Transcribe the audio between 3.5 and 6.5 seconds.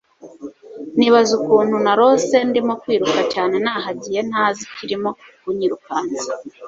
nahagiye ntazi ikirimo kunyirukansa